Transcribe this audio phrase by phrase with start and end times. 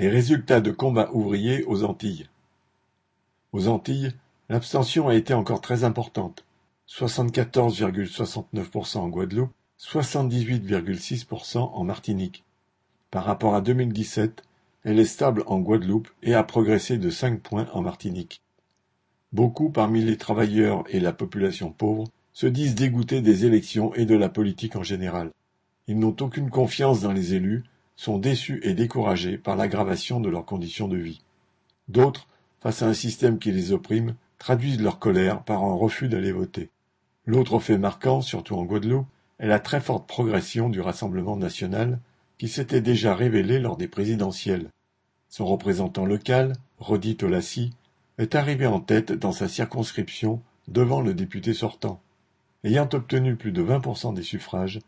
[0.00, 2.30] Les résultats de combats ouvriers aux Antilles.
[3.52, 4.14] Aux Antilles,
[4.48, 6.46] l'abstention a été encore très importante,
[6.88, 12.44] 74,69% en Guadeloupe, 78,6% en Martinique.
[13.10, 14.42] Par rapport à 2017,
[14.84, 18.40] elle est stable en Guadeloupe et a progressé de 5 points en Martinique.
[19.34, 24.16] Beaucoup parmi les travailleurs et la population pauvre se disent dégoûtés des élections et de
[24.16, 25.30] la politique en général.
[25.88, 27.64] Ils n'ont aucune confiance dans les élus
[28.00, 31.20] sont déçus et découragés par l'aggravation de leurs conditions de vie.
[31.88, 32.28] D'autres,
[32.62, 36.70] face à un système qui les opprime, traduisent leur colère par un refus d'aller voter.
[37.26, 39.06] L'autre fait marquant, surtout en Guadeloupe,
[39.38, 41.98] est la très forte progression du Rassemblement national
[42.38, 44.70] qui s'était déjà révélé lors des présidentielles.
[45.28, 47.74] Son représentant local, Rodi Tolassi,
[48.16, 52.00] est arrivé en tête dans sa circonscription devant le député sortant.
[52.64, 54.78] Ayant obtenu plus de 20% des suffrages,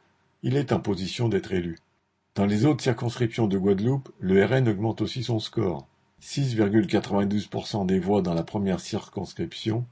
[0.43, 1.77] il est en position d'être élu.
[2.35, 5.87] Dans les autres circonscriptions de Guadeloupe, le RN augmente aussi son score.
[6.23, 9.85] 6,92% des voix dans la première circonscription,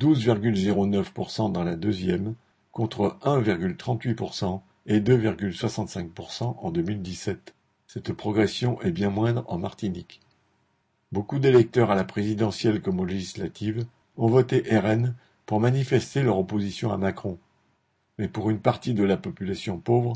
[0.00, 2.34] 12,09% dans la deuxième,
[2.72, 7.54] contre 1,38% et 2,65% en 2017.
[7.86, 10.20] Cette progression est bien moindre en Martinique.
[11.12, 15.14] Beaucoup d'électeurs à la présidentielle comme aux législatives ont voté RN
[15.46, 17.38] pour manifester leur opposition à Macron.
[18.18, 20.14] Mais pour une partie de la population pauvre,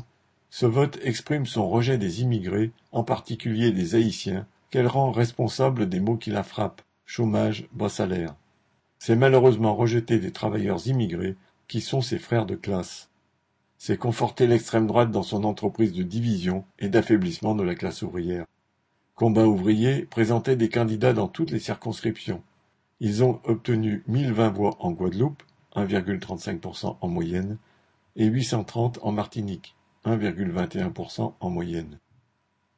[0.49, 5.99] ce vote exprime son rejet des immigrés, en particulier des Haïtiens, qu'elle rend responsables des
[5.99, 8.35] maux qui la frappent, chômage, bas salaire.
[8.97, 11.35] C'est malheureusement rejeter des travailleurs immigrés
[11.67, 13.09] qui sont ses frères de classe.
[13.77, 18.45] C'est conforter l'extrême droite dans son entreprise de division et d'affaiblissement de la classe ouvrière.
[19.15, 22.41] Combat ouvrier présentait des candidats dans toutes les circonscriptions.
[22.99, 25.43] Ils ont obtenu 1020 voix en Guadeloupe,
[25.75, 27.57] 1,35% en moyenne,
[28.15, 31.99] et 830 en Martinique, 1,21% en moyenne.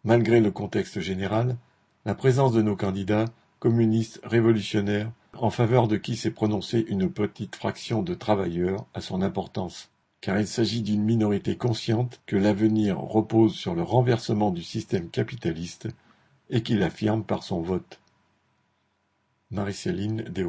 [0.04, 1.58] Malgré le contexte général,
[2.06, 3.26] la présence de nos candidats,
[3.60, 9.22] communistes, révolutionnaires, en faveur de qui s'est prononcée une petite fraction de travailleurs, a son
[9.22, 15.10] importance, car il s'agit d'une minorité consciente que l'avenir repose sur le renversement du système
[15.10, 15.88] capitaliste
[16.50, 18.00] et qui l'affirme par son vote.
[19.52, 20.44] Marie-Céline des